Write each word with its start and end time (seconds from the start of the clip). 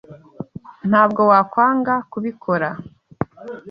Ntabwo 0.89 1.21
wakwanga 1.31 1.93
kubikora? 2.11 2.69